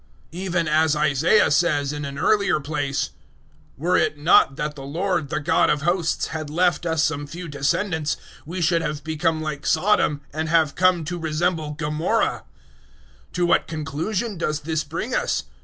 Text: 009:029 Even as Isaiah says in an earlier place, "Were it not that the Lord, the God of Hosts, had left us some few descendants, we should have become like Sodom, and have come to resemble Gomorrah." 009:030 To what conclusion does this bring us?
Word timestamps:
009:029 0.33 0.39
Even 0.41 0.67
as 0.67 0.95
Isaiah 0.95 1.51
says 1.51 1.93
in 1.93 2.05
an 2.05 2.17
earlier 2.17 2.59
place, 2.59 3.11
"Were 3.77 3.97
it 3.97 4.17
not 4.17 4.55
that 4.55 4.75
the 4.75 4.81
Lord, 4.81 5.29
the 5.29 5.39
God 5.39 5.69
of 5.69 5.83
Hosts, 5.83 6.29
had 6.29 6.49
left 6.49 6.87
us 6.87 7.03
some 7.03 7.27
few 7.27 7.47
descendants, 7.47 8.17
we 8.43 8.61
should 8.61 8.81
have 8.81 9.03
become 9.03 9.43
like 9.43 9.63
Sodom, 9.67 10.21
and 10.33 10.49
have 10.49 10.73
come 10.73 11.05
to 11.05 11.19
resemble 11.19 11.73
Gomorrah." 11.73 12.45
009:030 13.27 13.33
To 13.33 13.45
what 13.45 13.67
conclusion 13.67 14.37
does 14.39 14.61
this 14.61 14.83
bring 14.83 15.13
us? 15.13 15.43